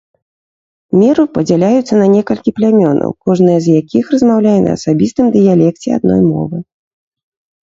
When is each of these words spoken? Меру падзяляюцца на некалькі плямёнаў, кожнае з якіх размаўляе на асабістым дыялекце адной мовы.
Меру 0.99 1.25
падзяляюцца 1.35 1.93
на 2.01 2.07
некалькі 2.13 2.53
плямёнаў, 2.59 3.09
кожнае 3.27 3.59
з 3.67 3.77
якіх 3.81 4.03
размаўляе 4.15 4.55
на 4.65 4.71
асабістым 4.79 5.25
дыялекце 5.37 5.87
адной 6.01 6.21
мовы. 6.31 6.57